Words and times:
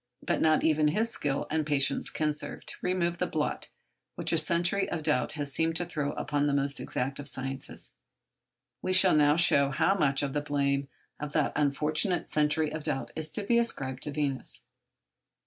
But 0.23 0.41
not 0.41 0.63
even 0.63 0.87
his 0.87 1.11
skill 1.11 1.45
and 1.51 1.63
patience 1.63 2.09
can 2.09 2.33
serve 2.33 2.65
to 2.65 2.75
remove 2.81 3.19
the 3.19 3.27
blot 3.27 3.69
which 4.15 4.33
a 4.33 4.37
century 4.39 4.89
of 4.89 5.03
doubt 5.03 5.33
has 5.33 5.53
seemed 5.53 5.75
to 5.75 5.85
throw 5.85 6.13
upon 6.13 6.47
the 6.47 6.55
most 6.55 6.79
exact 6.79 7.19
of 7.19 7.25
the 7.25 7.29
sciences. 7.31 7.91
We 8.81 8.93
shall 8.93 9.15
now 9.15 9.35
show 9.35 9.69
how 9.69 9.93
much 9.93 10.23
of 10.23 10.33
the 10.33 10.41
blame 10.41 10.87
of 11.19 11.33
that 11.33 11.53
unfortunate 11.55 12.31
century 12.31 12.73
of 12.73 12.81
doubt 12.81 13.11
is 13.15 13.29
to 13.33 13.43
be 13.43 13.59
ascribed 13.59 14.01
to 14.01 14.11
Venus. 14.11 14.63